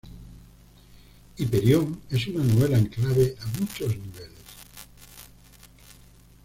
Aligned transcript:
Hiperión 1.37 2.01
es 2.09 2.25
una 2.29 2.43
novela 2.43 2.75
en 2.79 2.87
clave 2.87 3.35
a 3.39 3.45
muchos 3.59 3.95
niveles. 3.95 4.47